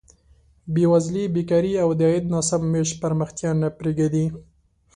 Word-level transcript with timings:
بېوزلي، 0.73 1.23
بېکاري 1.35 1.73
او 1.83 1.89
د 1.97 2.01
عاید 2.07 2.25
ناسم 2.33 2.61
ویش 2.73 2.91
پرمختیا 3.01 3.51
نه 3.61 3.69
پرېږدي. 3.77 4.25